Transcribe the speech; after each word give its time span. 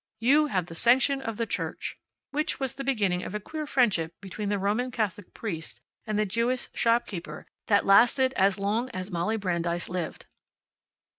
"You 0.19 0.47
have 0.47 0.65
the 0.65 0.73
sanction 0.73 1.21
of 1.21 1.37
the 1.37 1.45
Church." 1.45 1.95
Which 2.31 2.59
was 2.59 2.73
the 2.73 2.83
beginning 2.83 3.21
of 3.21 3.35
a 3.35 3.39
queer 3.39 3.67
friendship 3.67 4.15
between 4.19 4.49
the 4.49 4.57
Roman 4.57 4.89
Catholic 4.89 5.31
priest 5.35 5.79
and 6.07 6.17
the 6.17 6.25
Jewess 6.25 6.69
shopkeeper 6.73 7.45
that 7.67 7.85
lasted 7.85 8.33
as 8.33 8.57
long 8.57 8.89
as 8.95 9.11
Molly 9.11 9.37
Brandeis 9.37 9.89
lived. 9.89 10.25